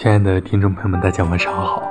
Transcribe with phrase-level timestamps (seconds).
[0.00, 1.82] 亲爱的听众朋友们，大家晚上好，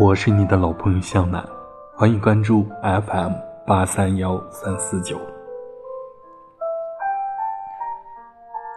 [0.00, 1.46] 我是你的老朋友向南，
[1.94, 3.32] 欢迎关注 FM
[3.66, 5.20] 八三幺三四九。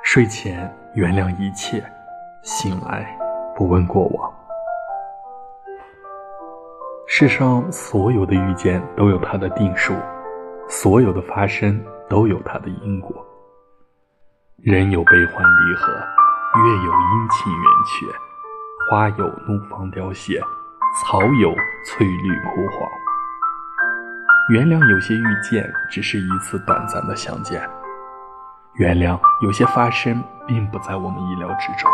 [0.04, 1.82] 睡前原谅一切，
[2.44, 3.18] 醒来
[3.56, 4.29] 不问过往。
[7.08, 9.96] 世上所有的遇见都有它的定数，
[10.68, 13.15] 所有的发生都有它的因果。
[14.58, 18.05] 人有悲欢离合，月有阴晴圆缺，
[18.91, 20.41] 花有怒放凋谢，
[20.99, 21.55] 草有
[21.86, 22.90] 翠绿枯黄。
[24.49, 27.62] 原谅有些遇见只是一次短暂的相见，
[28.73, 31.90] 原谅有些发生并不在我们意料之中。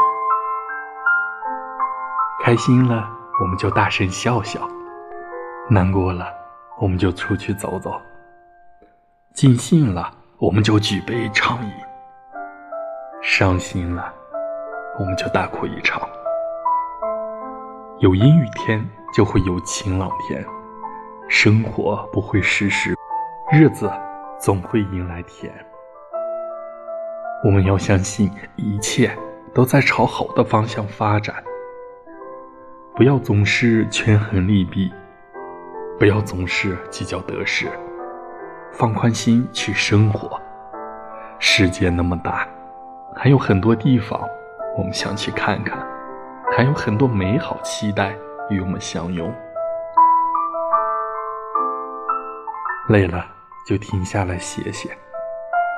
[2.43, 3.07] 开心了，
[3.43, 4.61] 我们就大声笑笑；
[5.69, 6.25] 难过了，
[6.79, 7.91] 我们就出去走走；
[9.35, 11.71] 尽兴了，我们就举杯畅饮。
[13.21, 14.11] 伤心了，
[14.99, 16.01] 我们就大哭一场。
[17.99, 20.45] 有阴雨天，就会有晴朗天。
[21.27, 22.95] 生活不会时时，
[23.51, 23.91] 日子
[24.39, 25.51] 总会迎来甜。
[27.43, 29.11] 我们要相信，一切
[29.51, 31.43] 都在朝好的方向发展。
[32.95, 34.93] 不要总是权衡利弊，
[35.97, 37.67] 不要总是计较得失，
[38.71, 40.39] 放宽心去生活。
[41.39, 42.47] 世界那么大。
[43.15, 44.21] 还有很多地方，
[44.77, 45.79] 我们想去看看；
[46.55, 48.15] 还有很多美好期待
[48.49, 49.33] 与我们相拥。
[52.89, 53.25] 累了
[53.67, 54.89] 就停下来歇歇，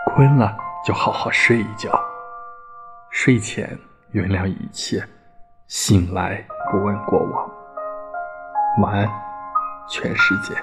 [0.05, 1.91] 困了就好好睡一觉。
[3.09, 3.77] 睡前
[4.11, 5.03] 原谅一切，
[5.67, 7.49] 醒来不问过往。
[8.81, 9.09] 晚安，
[9.87, 10.55] 全世界。